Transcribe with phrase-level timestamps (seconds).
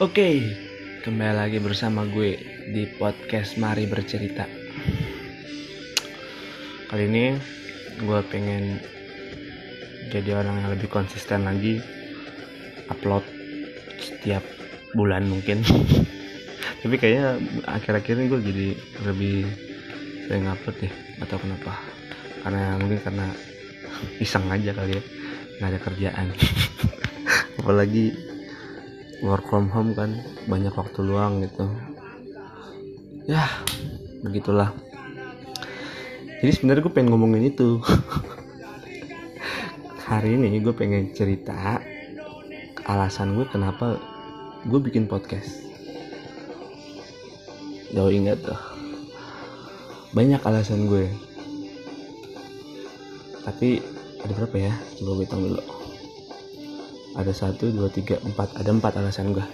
[0.00, 0.40] Oke,
[1.04, 2.40] kembali lagi bersama gue
[2.72, 4.48] di podcast Mari Bercerita.
[6.88, 7.36] Kali ini
[8.00, 8.80] gue pengen
[10.08, 11.76] jadi orang yang lebih konsisten lagi
[12.88, 13.28] upload
[14.00, 14.40] setiap
[14.96, 15.60] bulan mungkin.
[16.80, 17.36] Tapi kayaknya
[17.68, 18.68] akhir-akhir ini gue jadi
[19.04, 19.44] lebih
[20.32, 21.76] sering upload deh, atau kenapa?
[22.40, 23.28] Karena mungkin karena
[24.24, 25.02] iseng aja kali ya,
[25.60, 26.26] nggak ada kerjaan.
[27.60, 28.35] Apalagi
[29.24, 31.64] work from home kan banyak waktu luang gitu.
[33.24, 33.48] Ya
[34.20, 34.76] begitulah.
[36.44, 37.80] Jadi sebenarnya gue pengen ngomongin itu.
[40.10, 41.80] Hari ini gue pengen cerita
[42.86, 43.96] alasan gue kenapa
[44.68, 45.64] gue bikin podcast.
[47.96, 48.60] Jauh ingat tuh.
[50.12, 51.08] Banyak alasan gue.
[53.42, 53.80] Tapi
[54.22, 54.74] ada berapa ya?
[55.00, 55.75] Coba gue hitung dulu
[57.16, 58.60] ada satu dua tiga empat.
[58.60, 59.44] Ada empat alasan gue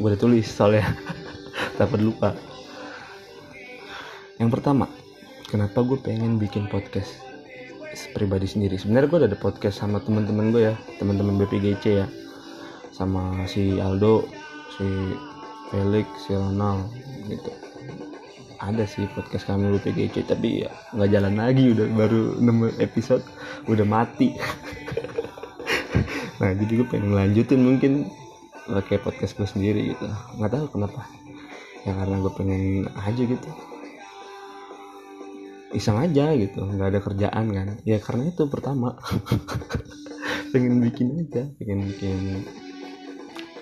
[0.00, 0.88] gue udah tulis soalnya.
[1.80, 2.32] Dapat lupa.
[4.40, 4.88] Yang pertama
[5.52, 7.20] kenapa gue pengen bikin podcast
[8.16, 8.80] pribadi sendiri?
[8.80, 10.74] Sebenarnya gue udah ada podcast sama teman-teman gue ya.
[10.96, 12.06] Teman-teman BPGC ya.
[12.96, 14.24] Sama si Aldo
[14.76, 14.88] si
[15.68, 16.88] Felix si Ronald
[17.28, 17.52] gitu.
[18.60, 21.76] Ada sih podcast kami BPGC tapi ya nggak jalan lagi.
[21.76, 23.24] Udah baru 6 episode
[23.68, 24.32] udah mati
[26.40, 28.08] nah jadi gue pengen lanjutin mungkin
[28.66, 30.06] kayak podcast gue sendiri gitu.
[30.38, 31.02] Nggak tahu kenapa.
[31.82, 32.62] Ya karena gue pengen
[32.94, 33.50] aja gitu.
[35.70, 37.68] Iseng aja gitu nggak ada kerjaan kan.
[37.82, 38.94] Ya karena itu pertama.
[40.50, 42.42] Pengen bikin aja pengen bikin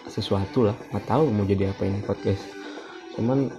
[0.09, 0.77] sesuatu lah.
[0.89, 2.41] Nggak tahu mau jadi apa ini podcast.
[3.12, 3.53] Cuman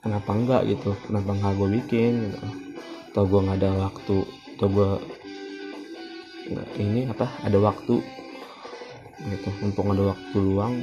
[0.00, 0.96] kenapa enggak gitu?
[1.04, 2.46] Kenapa nggak gue bikin gitu?
[3.12, 4.16] Atau gue nggak ada waktu?
[4.56, 4.90] Atau gue
[6.80, 7.28] ini apa?
[7.44, 8.00] Ada waktu.
[9.18, 9.48] Gitu.
[9.60, 10.74] Mumpung ada waktu luang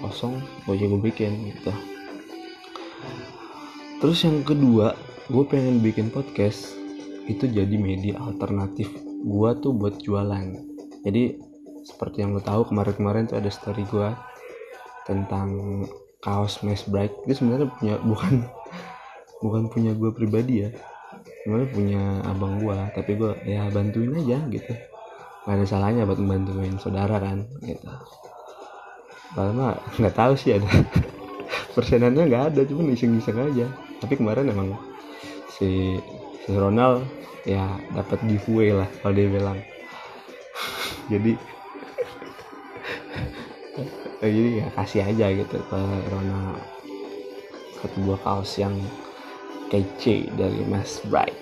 [0.00, 1.72] kosong gue juga bikin gitu.
[3.96, 4.92] Terus yang kedua
[5.26, 6.76] gue pengen bikin podcast
[7.26, 8.92] itu jadi media alternatif
[9.24, 10.46] gue tuh buat jualan.
[11.02, 11.40] Jadi
[11.86, 14.10] seperti yang lo tahu kemarin-kemarin tuh ada story gue
[15.06, 15.82] tentang
[16.18, 18.34] kaos mesh break itu sebenarnya punya bukan
[19.38, 20.70] bukan punya gue pribadi ya
[21.46, 24.74] sebenarnya punya abang gue tapi gue ya bantuin aja gitu.
[25.46, 27.86] Gak ada salahnya buat membantuin saudara kan gitu.
[29.30, 30.66] Padahal mah nggak tahu sih ada.
[31.78, 33.70] Persenannya nggak ada cuma iseng-iseng aja.
[34.02, 34.74] Tapi kemarin emang
[35.54, 36.02] si
[36.42, 37.06] si Ronald
[37.46, 39.62] ya dapat giveaway lah kalau dia bilang.
[41.14, 41.38] Jadi
[44.26, 45.80] jadi ya kasih aja gitu ke
[46.10, 46.58] Ronald.
[47.78, 48.74] Satu buah kaos yang
[49.70, 51.34] kece dari Mas Bright.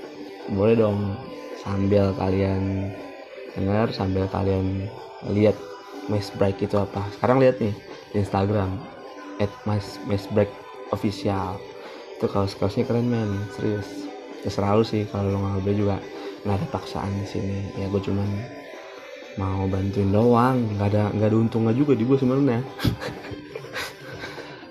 [0.52, 1.16] Boleh dong
[1.64, 2.92] sambil kalian
[3.56, 4.88] dengar sambil kalian
[5.32, 5.56] lihat
[6.08, 7.04] Mas Bright itu apa.
[7.16, 7.72] Sekarang lihat nih
[8.12, 8.76] di Instagram
[9.40, 10.50] at Mas Mas Break
[10.92, 11.56] official.
[12.20, 13.48] Itu kaos kaosnya keren men.
[13.56, 13.88] Serius.
[14.44, 15.96] Terserah lu sih kalau lo nggak beli juga.
[16.44, 17.58] Nggak ada paksaan di sini.
[17.80, 18.28] Ya gue cuman
[19.40, 20.60] mau bantuin doang.
[20.76, 22.60] Nggak ada nggak ada untungnya juga di gue sebenarnya.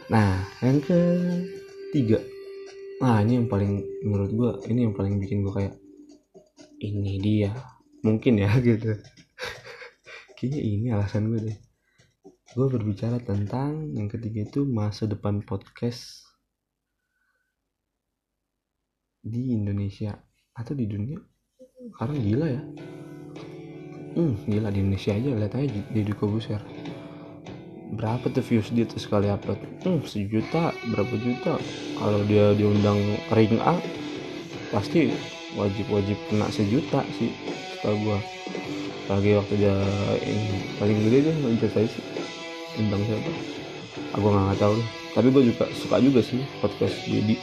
[0.03, 2.21] Nah yang ketiga
[3.01, 5.75] nah ini yang paling menurut gue ini yang paling bikin gue kayak
[6.83, 7.51] ini dia.
[8.03, 8.99] Mungkin ya gitu.
[10.35, 11.57] Kayaknya ini alasan gue deh.
[12.53, 16.27] Gue berbicara tentang yang ketiga itu masa depan podcast
[19.23, 20.19] di Indonesia.
[20.53, 21.17] Atau di dunia.
[21.95, 22.61] Karena gila ya.
[24.13, 26.61] Hmm gila di Indonesia aja lihat aja di Kobuser
[27.93, 29.59] berapa tuh views dia tuh sekali upload?
[29.85, 31.57] Hmm sejuta berapa juta?
[31.97, 32.99] Kalau dia diundang
[33.33, 33.77] ring A
[34.73, 35.13] pasti
[35.53, 37.29] wajib-wajib kena sejuta sih
[37.77, 38.19] setahu gua.
[39.11, 39.75] Lagi waktu dia
[40.23, 42.03] ini paling gede lanjut saya sih
[42.75, 43.31] tentang siapa?
[44.17, 44.73] Aku nggak tahu.
[44.81, 47.37] Deh tapi gue juga suka juga sih podcast Dedi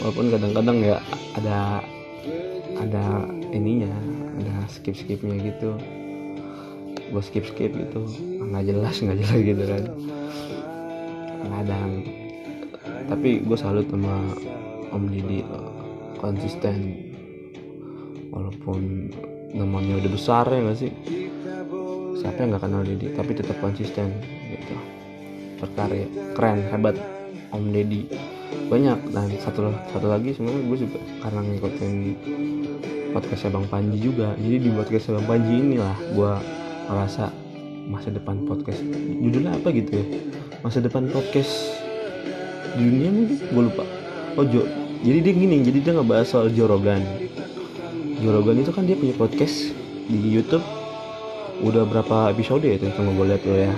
[0.00, 0.96] walaupun kadang-kadang ya
[1.36, 1.80] ada
[2.80, 3.04] ada
[3.52, 3.92] ininya
[4.40, 5.76] ada skip skipnya gitu.
[7.10, 8.04] Gue skip skip gitu
[8.50, 9.82] nggak jelas nggak jelas gitu kan.
[11.50, 11.90] Kadang.
[13.06, 14.34] Tapi gue salut sama
[14.90, 15.40] Om Didi
[16.18, 17.06] konsisten.
[18.30, 19.10] Walaupun
[19.50, 20.92] namanya udah besar ya gak sih?
[22.22, 23.06] Siapa yang nggak kenal Didi?
[23.14, 24.14] Tapi tetap konsisten
[24.50, 24.74] gitu.
[25.58, 26.06] Berkarya.
[26.34, 26.96] Keren hebat.
[27.50, 28.06] Om Deddy
[28.70, 28.98] banyak.
[29.10, 31.94] Dan satu satu lagi sebenarnya gue juga karena ngikutin
[33.10, 34.38] podcastnya Bang Panji juga.
[34.38, 36.32] Jadi di podcast Bang Panji inilah gue
[36.86, 37.34] merasa
[37.90, 38.78] masa depan podcast.
[39.18, 40.04] Judulnya apa gitu ya?
[40.62, 41.50] Masa depan podcast
[42.78, 43.38] dunia mungkin?
[43.50, 43.84] Gue lupa.
[44.38, 44.62] Oh Jo.
[45.02, 47.02] Jadi dia gini jadi dia ngebahas soal Joe Rogan.
[48.62, 49.74] Itu kan dia punya podcast
[50.06, 50.62] di YouTube.
[51.60, 53.74] Udah berapa episode ya itu coba gue lihat dulu ya?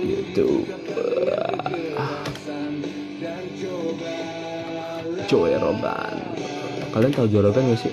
[0.00, 0.64] YouTube
[5.28, 6.16] Joe Rogan.
[6.90, 7.92] Kalian tahu Joe Rogan gak sih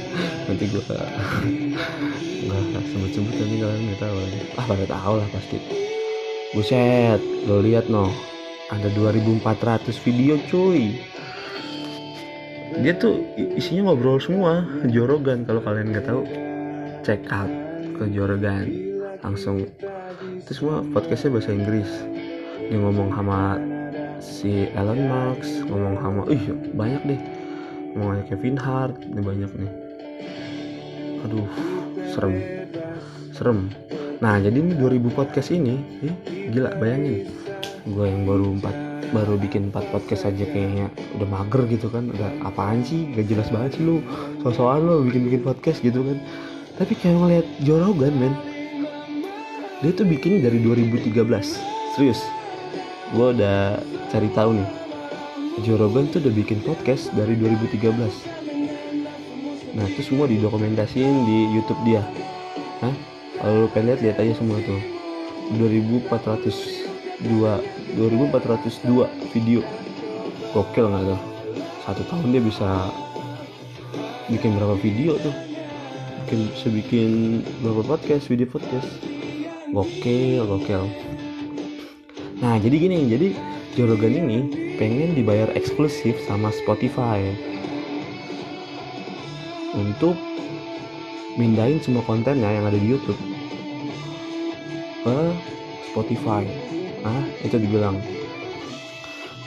[0.60, 0.84] nanti gue
[2.52, 4.16] nggak sebut-sebut nanti kalian nggak tahu
[4.60, 5.56] ah pada tahu lah pasti.
[6.52, 7.16] Buset
[7.48, 8.12] lo lihat no.
[8.68, 11.00] Ada 2400 video cuy.
[12.84, 13.24] Dia tuh
[13.56, 16.28] isinya ngobrol semua Jorogan kalau kalian nggak tahu.
[17.08, 17.48] Check out
[17.96, 18.68] ke Jorogan
[19.24, 19.64] langsung.
[20.44, 21.88] Itu semua podcastnya bahasa Inggris.
[22.68, 23.56] Dia ngomong sama
[24.20, 26.44] si Elon Musk ngomong sama ih
[26.76, 27.20] banyak deh.
[27.96, 29.89] Ngomong Kevin Hart ini banyak nih
[31.26, 31.48] aduh
[32.10, 32.34] serem.
[33.34, 33.58] Serem.
[34.20, 36.14] Nah jadi ini 2000 podcast ini ih,
[36.52, 37.28] gila bayangin.
[37.88, 38.76] Gue yang baru empat
[39.10, 42.12] baru bikin empat podcast aja kayaknya udah mager gitu kan.
[42.12, 43.08] Udah apaan sih?
[43.16, 44.04] Gak jelas banget sih lu.
[44.44, 46.18] Sosokan lu bikin bikin podcast gitu kan.
[46.76, 48.34] Tapi kayak ngeliat Joe Rogan men
[49.80, 51.16] dia tuh bikin dari 2013
[51.96, 52.20] serius.
[53.16, 53.80] Gue udah
[54.12, 54.68] cari tahu nih.
[55.64, 58.39] Joe Rogan tuh udah bikin podcast dari 2013
[59.80, 62.04] nah itu semua didokumentasiin di YouTube dia.
[62.84, 62.92] Hah?
[63.40, 64.76] kalau lu pengen lihat lihat aja semua tuh.
[65.56, 66.36] 2402
[67.96, 69.64] 2402 video.
[70.52, 71.20] Gokil nggak tuh?
[71.88, 72.92] Satu tahun dia bisa
[74.28, 75.32] bikin berapa video tuh?
[76.28, 77.10] Bikin bisa bikin
[77.64, 78.84] berapa podcast video podcast?
[79.72, 80.84] Gokil gokil.
[82.44, 83.32] Nah jadi gini jadi
[83.80, 84.38] Jorogan ini
[84.76, 87.49] pengen dibayar eksklusif sama Spotify
[89.80, 90.14] untuk
[91.40, 93.20] mindahin semua kontennya yang ada di YouTube
[95.00, 95.16] ke
[95.90, 96.44] Spotify.
[97.06, 97.96] Ah itu dibilang.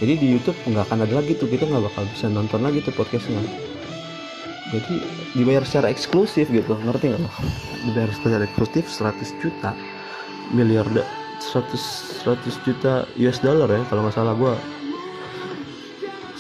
[0.02, 2.92] Jadi di YouTube nggak akan ada lagi tuh kita nggak bakal bisa nonton lagi tuh
[2.98, 3.40] podcastnya.
[4.74, 4.96] Jadi
[5.38, 7.22] dibayar secara eksklusif gitu ngerti nggak?
[7.22, 7.30] Lo
[7.86, 9.72] dibayar secara eksklusif 100 juta
[10.52, 14.54] miliar 100 100 juta US dollar ya kalau nggak salah gue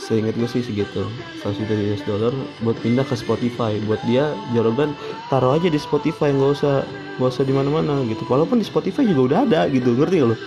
[0.04, 1.08] seingat gue sih segitu.
[1.42, 3.80] 100 juta US dollar buat pindah ke Spotify.
[3.88, 4.92] Buat dia jawaban
[5.32, 6.84] taruh aja di Spotify nggak usah
[7.20, 8.28] nggak usah di mana-mana gitu.
[8.28, 9.96] Walaupun di Spotify juga udah ada gitu.
[9.96, 10.38] Ngerti gak lo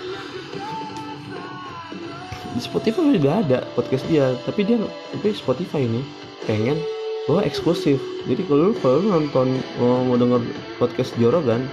[2.57, 4.81] di Spotify udah ada podcast dia tapi dia
[5.13, 6.01] tapi Spotify ini
[6.49, 6.81] pengen
[7.29, 8.01] bahwa eksklusif.
[8.25, 10.41] Jadi kalau kalau nonton mau, mau denger
[10.81, 11.69] podcast Jorogan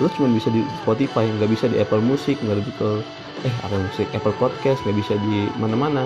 [0.00, 1.24] lu cuma bisa di Spotify.
[1.40, 3.00] Nggak bisa di Apple Music nggak bisa
[3.48, 6.04] eh Apple Music Apple Podcast nggak bisa di mana-mana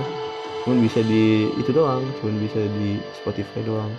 [0.67, 3.95] cuma bisa di itu doang cuma bisa di Spotify doang.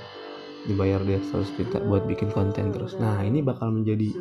[0.68, 3.00] Dibayar dia 100 juta buat bikin konten terus.
[3.00, 4.12] Nah ini bakal menjadi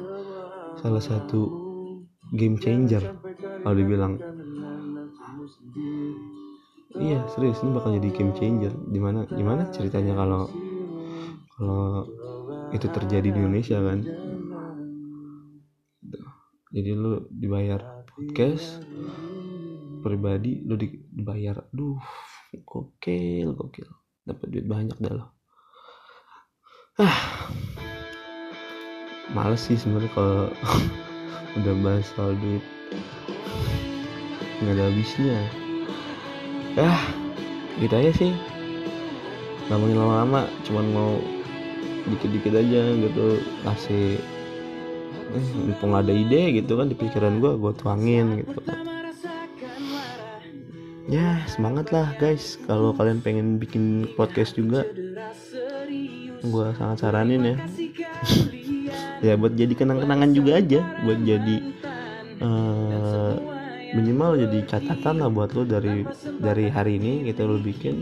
[0.78, 1.50] salah satu
[2.38, 3.18] game changer
[3.66, 4.14] kalau dibilang.
[6.94, 8.70] Iya serius ini bakal jadi game changer.
[8.94, 10.46] Di mana gimana ceritanya kalau
[11.58, 12.06] kalau
[12.70, 14.06] itu terjadi di Indonesia kan?
[16.70, 18.86] Jadi lu dibayar podcast
[20.06, 20.78] pribadi lu
[21.16, 21.96] dibayar duh
[22.68, 23.88] gokil gokil.
[24.28, 25.26] Dapat duit banyak dah lo
[27.00, 27.48] ah.
[29.32, 30.52] Males sih sebenarnya kalau
[31.58, 32.64] udah bahas soal duit.
[34.60, 35.38] Nggak ada habisnya.
[36.76, 37.02] Ah
[37.80, 38.32] gitu aja sih.
[39.72, 41.12] Ngomongin lama-lama cuman mau
[42.06, 43.26] dikit-dikit aja gitu
[43.66, 44.20] kasih
[45.34, 48.62] eh, mumpung ada ide gitu kan di pikiran gue gue tuangin gitu.
[48.62, 48.95] kan
[51.06, 52.58] ya semangat lah guys.
[52.66, 54.86] Kalau kalian pengen bikin podcast juga
[56.42, 57.56] gue sangat saranin ya.
[59.24, 60.84] Ya buat jadi kenang-kenangan juga aja.
[61.02, 61.56] Buat jadi
[62.44, 63.34] uh,
[63.96, 66.04] minimal jadi catatan lah buat lo dari
[66.36, 67.96] dari hari ini gitu lo bikin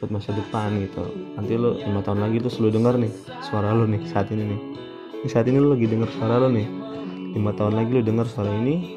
[0.00, 1.12] buat masa depan gitu.
[1.36, 3.12] Nanti lo lima tahun lagi tuh selalu dengar nih
[3.44, 4.60] suara lo nih saat ini nih.
[5.24, 6.68] Di saat ini lo lagi dengar suara lo nih.
[7.36, 8.96] Lima tahun lagi lo dengar suara ini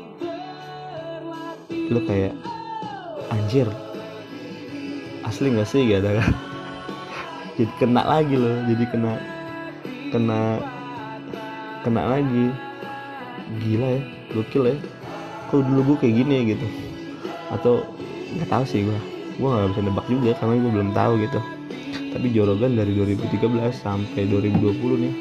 [1.91, 2.57] lo kayak
[3.31, 3.67] anjir.
[5.27, 6.31] Asli gak sih ada kan?
[7.57, 9.12] Jadi kena lagi lo jadi kena
[10.13, 10.62] kena
[11.81, 12.53] kena lagi.
[13.63, 14.01] Gila ya
[14.36, 14.75] gokil ya.
[15.50, 16.67] Kok dulu gue kayak gini ya gitu.
[17.50, 17.74] Atau
[18.38, 19.00] nggak tahu sih gue
[19.38, 21.39] gue nggak bisa nebak juga karena gue belum tahu gitu.
[22.13, 25.13] Tapi Jorogan dari 2013 sampai 2020 nih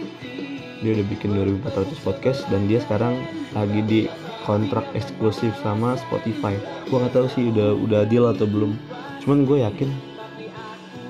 [0.84, 3.16] dia udah bikin 2400 podcast dan dia sekarang
[3.56, 4.00] lagi di
[4.46, 6.54] kontrak eksklusif sama Spotify.
[6.86, 8.78] Gue nggak tahu sih udah udah deal atau belum.
[9.20, 9.90] Cuman gue yakin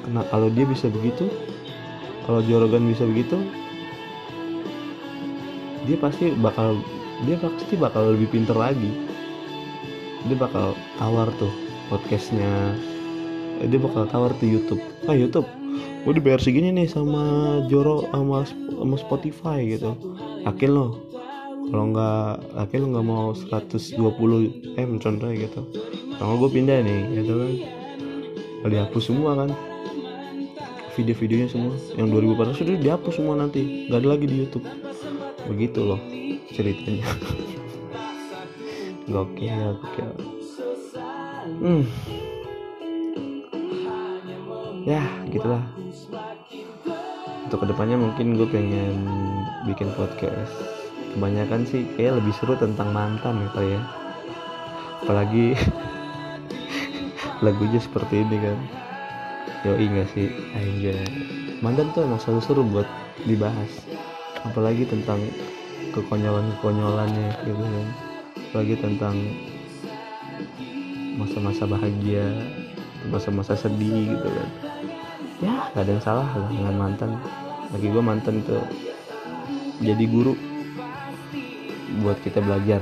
[0.07, 1.27] karena kalau dia bisa begitu
[2.31, 3.43] kalau Jorogan bisa begitu
[5.83, 6.79] dia pasti bakal
[7.27, 8.91] dia pasti bakal lebih pinter lagi.
[10.27, 11.51] Dia bakal tawar tuh
[11.87, 12.75] podcastnya.
[13.63, 14.83] Dia bakal tawar tuh YouTube.
[15.07, 15.47] Ah YouTube?
[16.03, 19.95] Gue dibayar segini nih sama Joro sama sama Spotify gitu.
[20.43, 21.06] Yakin lo
[21.67, 25.61] kalau nggak yakin lo nggak mau 120 m contohnya gitu.
[26.17, 27.53] Kalau gue pindah nih gitu kan.
[28.71, 29.51] Dihapus semua kan.
[30.95, 31.75] Video-videonya semua.
[31.99, 33.91] Yang 2014 sudah dihapus semua nanti.
[33.91, 34.67] Nggak ada lagi di YouTube.
[35.51, 36.01] Begitu loh
[36.55, 37.07] ceritanya.
[39.13, 40.11] Gokil gokil.
[41.63, 41.85] Hmm.
[44.87, 45.63] Ya gitulah.
[47.47, 49.07] Untuk ke depannya mungkin gue pengen
[49.67, 50.76] bikin podcast
[51.15, 53.81] kebanyakan sih kayak lebih seru tentang mantan ya ya.
[55.05, 55.55] Apalagi
[57.45, 58.59] lagunya seperti ini kan.
[59.63, 60.31] Yo enggak sih?
[60.55, 60.95] Aja
[61.65, 62.89] mantan tuh emang selalu seru buat
[63.25, 63.71] dibahas.
[64.45, 65.21] Apalagi tentang
[65.93, 67.89] kekonyolan kekonyolannya gitu kan.
[68.51, 69.17] Apalagi tentang
[71.17, 72.29] masa-masa bahagia
[73.09, 74.49] masa-masa sedih gitu kan.
[75.41, 77.11] Ya gak ada yang salah lah dengan mantan.
[77.73, 78.63] Lagi gue mantan tuh
[79.81, 80.33] jadi guru
[82.03, 82.81] buat kita belajar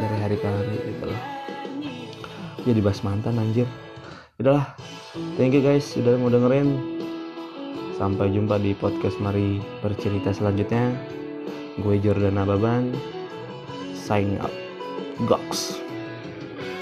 [0.00, 1.40] dari hari ke hari gitu loh
[2.64, 3.64] jadi bahas mantan anjir.
[4.36, 4.76] Udahlah.
[5.36, 6.76] Thank you guys sudah mau dengerin.
[7.96, 10.92] Sampai jumpa di podcast mari bercerita selanjutnya.
[11.80, 12.92] Gue Jordan Ababan
[13.96, 14.52] sign up
[15.24, 15.79] Gox